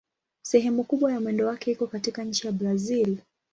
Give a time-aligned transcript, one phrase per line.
[0.41, 3.17] Sehemu kubwa ya mwendo wake iko katika nchi ya Brazil.